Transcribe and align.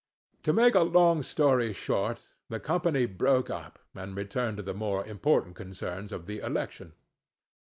To 0.41 0.51
make 0.51 0.73
a 0.73 0.79
long 0.79 1.21
story 1.21 1.73
short, 1.73 2.21
the 2.49 2.59
company 2.59 3.05
broke 3.05 3.51
up, 3.51 3.77
and 3.93 4.17
returned 4.17 4.57
to 4.57 4.63
the 4.63 4.73
more 4.73 5.05
important 5.05 5.55
concerns 5.55 6.11
of 6.11 6.25
the 6.25 6.39
election. 6.39 6.93